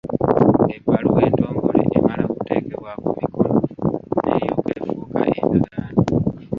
[0.77, 3.57] Ebbaluwa entongole emala kuteekebwako mikono
[4.23, 6.01] n’eryoka efuuka endagaano.